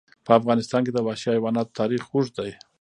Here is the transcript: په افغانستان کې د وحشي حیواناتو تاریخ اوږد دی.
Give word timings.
په 0.25 0.31
افغانستان 0.39 0.81
کې 0.85 0.91
د 0.93 0.99
وحشي 1.05 1.29
حیواناتو 1.33 1.75
تاریخ 1.79 2.03
اوږد 2.13 2.33
دی. 2.39 2.51